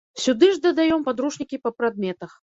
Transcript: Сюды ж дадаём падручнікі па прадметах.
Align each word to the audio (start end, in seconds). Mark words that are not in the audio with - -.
Сюды 0.21 0.47
ж 0.55 0.63
дадаём 0.63 1.03
падручнікі 1.11 1.61
па 1.67 1.75
прадметах. 1.79 2.37